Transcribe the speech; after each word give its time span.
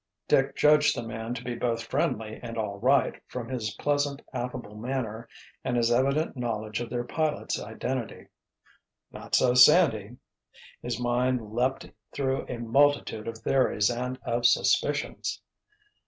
Dick 0.27 0.55
judged 0.55 0.97
the 0.97 1.03
man 1.03 1.35
to 1.35 1.43
be 1.43 1.53
both 1.53 1.83
friendly 1.83 2.39
and 2.41 2.57
"all 2.57 2.79
right," 2.79 3.21
from 3.27 3.47
his 3.49 3.75
pleasant, 3.75 4.19
affable 4.33 4.73
manner 4.75 5.29
and 5.63 5.77
his 5.77 5.91
evident 5.91 6.35
knowledge 6.35 6.81
of 6.81 6.89
their 6.89 7.03
pilot's 7.03 7.61
identity. 7.61 8.25
Not 9.11 9.35
so 9.35 9.53
Sandy! 9.53 10.17
His 10.81 10.99
mind 10.99 11.53
leaped 11.53 11.91
through 12.15 12.47
a 12.49 12.57
multitude 12.57 13.27
of 13.27 13.37
theories 13.37 13.91
and 13.91 14.17
of 14.25 14.47
suspicions. 14.47 15.39